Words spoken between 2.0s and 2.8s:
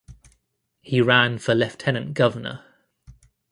Governor.